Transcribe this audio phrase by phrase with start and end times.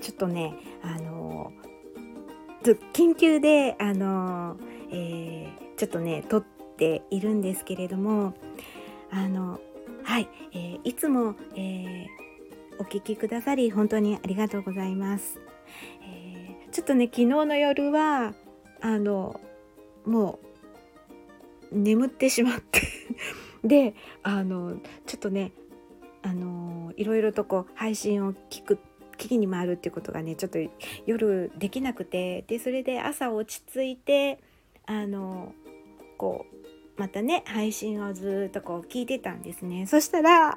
[0.00, 1.52] ちょっとねあの
[2.92, 4.56] 緊急であの、
[4.90, 6.44] え、ちょっとね撮っ
[6.76, 8.34] ているんですけれども
[9.10, 9.60] あの
[10.02, 12.06] はい、え、いつも、え、
[12.78, 15.40] お聞きくださり本当にありがとうございます。
[16.02, 18.34] え、ちょっとね昨日の夜は
[18.80, 19.40] あの
[20.04, 20.38] も
[21.72, 22.82] う眠ってしまって
[23.64, 25.52] であのちょっとね
[26.22, 28.78] あのいろいろとこう配信を聞く
[29.14, 30.58] 聞きに回るっていうことがねちょっと
[31.06, 34.40] 夜できなくてでそれで朝落ち着いて
[34.86, 35.52] あの
[36.18, 39.86] こうまたね配信をずっとこう聞いてたんですね。
[39.86, 40.54] そしたらあ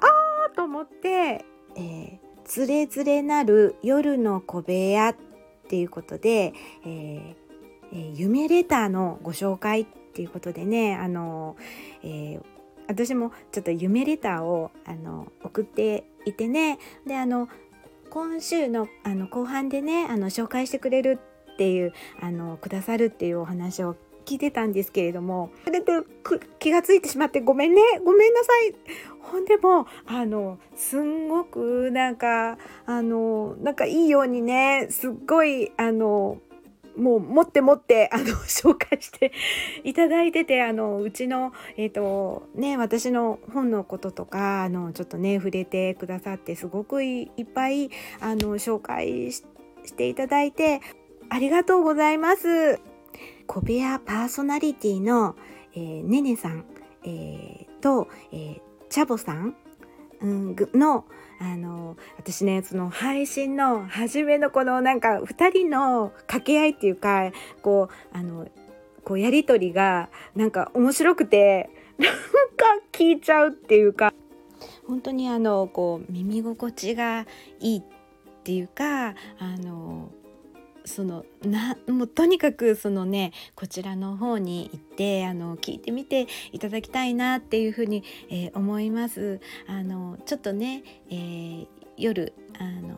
[0.52, 1.44] ーと思って
[1.76, 5.16] 「えー、つれづれなる夜の小部屋」っ
[5.68, 6.54] ていうことで、
[6.86, 7.36] え
[7.92, 11.56] えー、夢レターのご紹介っていうことでねあの、
[12.02, 12.42] えー、
[12.86, 16.78] 私もちょっと夢レターをあの送っていてね。
[17.06, 17.48] であの
[18.10, 21.18] 今週のあの後半でねあの紹介してくれる
[21.52, 25.86] っていうあのくださるっていうお話を聞いてたんですけれどもそれで
[26.58, 27.80] 気が付いてしまってごめんね。
[28.04, 28.74] ごめんなさい。
[29.20, 36.38] ほんでもあのすんごくなんかあのなんかいいようにねすっごいあの
[36.98, 39.32] もう持って持って あの紹介して
[39.84, 47.90] いただいててあのうちのえ、ー、とね私の本のこととかあのちょっとね触れてくださってすごくいっぱい
[48.20, 49.42] あの紹介し
[49.96, 50.80] ていただいて
[51.30, 52.80] ありがとうございます。
[53.46, 55.34] 小部屋パーソナリティの、
[55.74, 56.66] えー、ねねさん、
[57.04, 59.56] えー、と、えー、チャボさん、
[60.20, 61.06] うん、の
[61.40, 67.30] あの私ねその配信の初めのこのなんか2人の掛け合いっていうか
[67.62, 68.48] こうあの
[69.04, 72.16] こうやり取りがなんか面白くて なんか
[72.92, 74.12] 聞いちゃうっていうか。
[74.86, 77.26] 本当にあのこう耳心地が
[77.60, 77.82] いいっ
[78.42, 79.14] ていうかあ
[79.58, 80.10] の
[80.88, 89.40] そのなもうとにかくそのねこちらの方に行ってあの聞いてみていただきたいなっていうふうに、えー、思います。
[89.66, 91.66] あのちょっとね、えー、
[91.96, 92.96] 夜あの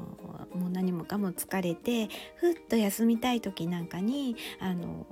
[0.54, 5.06] もう何もかも疲れてふっと休みたい時なんかにあの、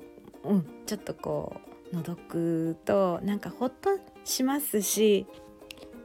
[0.45, 1.61] うん、ちょっとこ
[1.93, 3.91] うのぞくとなんかほっと
[4.25, 5.27] しますし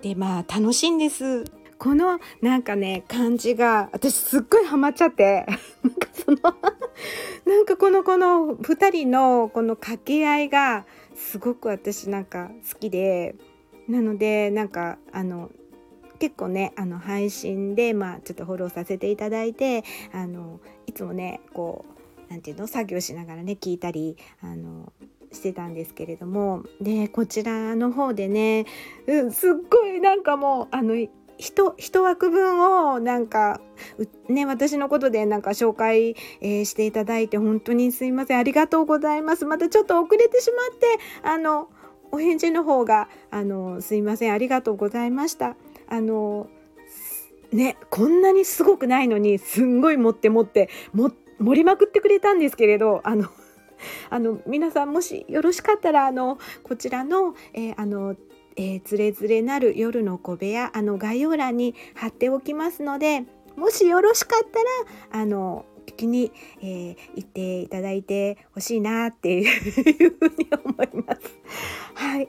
[0.01, 1.45] でまあ楽しいんです。
[1.83, 5.45] このなんかね感じが私すっごいハマっちゃって。
[5.83, 6.37] なんかその
[7.45, 13.35] なんかこのこの2人のこの掛け合いがすごく私なんか好きで。
[13.89, 15.51] なのでなんかあの
[16.19, 19.83] 結構ねあの配信でまあちょっとフォローさせていただいて
[20.13, 24.93] あのいつもねこう何て言うの作業しながらね聞いたりあの
[25.33, 26.63] してたんですけれども。
[26.79, 28.65] でこちらの方でね、
[29.05, 30.95] う、すっごいなんかもうあの
[31.37, 32.59] 一枠分
[32.93, 33.59] をなんか
[34.29, 38.39] ね私のことでなんか紹介、えー、していただいて本当にすいません。
[38.39, 39.45] ありがとうございます。
[39.45, 41.69] またちょっと遅れてしまってあの
[42.11, 44.33] お返事の方があのすいません。
[44.33, 45.55] ありがとうございました。
[45.87, 46.47] あの
[47.51, 53.27] ねこんなにすごくないのにすんごい持って持っても盛りまくってくれたんですけれどあの
[54.09, 58.15] あの皆さんもしよろしかったらあのこちらの,、えー、あの
[58.55, 63.23] えー、つれづれなる夜の小部屋あの概要欄に貼っておきますので
[63.55, 66.31] もしよろしかったらあの聞きに、
[66.61, 71.21] えー、行っていただいてほしいなっていうふうに思います。
[71.93, 72.27] はい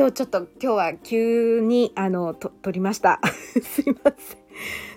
[0.00, 3.20] とちょっと今日は急にあのと撮りました。
[3.62, 4.40] すいません。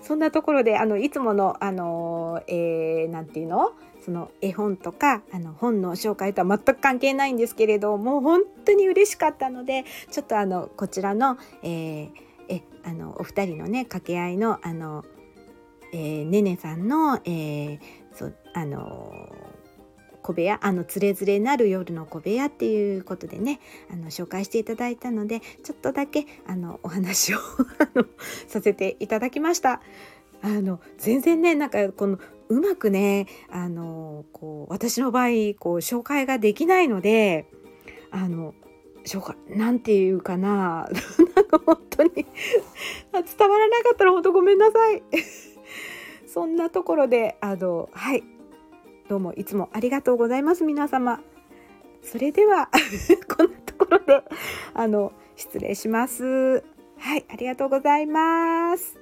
[0.02, 3.74] そんなところであのいつものあの、えー、ていうの？
[4.04, 12.12] その絵本とかあの本の紹介とは全く関係ないんですけれどもう本当に嬉しかったのでちょっとあのこちらの,、えー、
[12.50, 15.06] えあのお二人のね掛け合いのあの、
[15.94, 17.80] えー、ねねさんの、えー、
[18.14, 19.30] そあの
[20.22, 23.60] 小部屋あのつれづれなる夜の小部屋っていうことでね
[23.92, 27.38] あの紹介していただいたのでちょっとだけあのお話を
[28.48, 29.82] させていただきました。
[30.42, 32.20] あの全然ねなんかこの
[32.54, 35.28] うまくねあのこう私の場合
[35.58, 37.48] こう紹介ができないので
[38.12, 38.54] あの
[39.06, 40.88] 紹介なんていうかな
[41.36, 42.26] なんか本当に伝
[43.50, 45.02] わらなかったら本当ごめんなさい。
[46.28, 48.24] そんなところであのはい。
[49.10, 51.20] どうもいつもありがとうございます皆様。
[52.02, 52.70] それでは
[53.36, 54.24] こんなところで
[54.74, 56.64] あの失礼します。
[56.98, 59.00] はいありがとうございます。